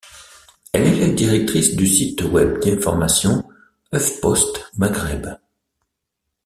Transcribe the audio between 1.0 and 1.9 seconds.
directrice du